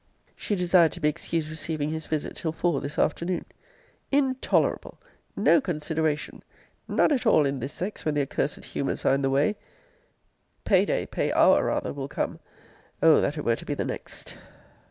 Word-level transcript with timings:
She 0.35 0.55
desired 0.55 0.91
to 0.93 0.99
be 0.99 1.09
excused 1.09 1.47
receiving 1.47 1.91
his 1.91 2.07
visit 2.07 2.35
till 2.35 2.51
four 2.51 2.81
this 2.81 2.97
afternoon. 2.97 3.45
Intolerable! 4.11 4.99
No 5.35 5.61
consideration! 5.61 6.41
None 6.87 7.11
at 7.11 7.27
all 7.27 7.45
in 7.45 7.59
this 7.59 7.73
sex, 7.73 8.03
when 8.03 8.15
their 8.15 8.25
cursed 8.25 8.65
humours 8.65 9.05
are 9.05 9.13
in 9.13 9.21
the 9.21 9.29
way! 9.29 9.57
Pay 10.63 10.85
day, 10.85 11.05
pay 11.05 11.31
hour, 11.33 11.65
rather, 11.65 11.93
will 11.93 12.07
come! 12.07 12.39
Oh! 13.03 13.21
that 13.21 13.37
it 13.37 13.45
were 13.45 13.55
to 13.57 13.63
be 13.65 13.75
the 13.75 13.85
next! 13.85 14.39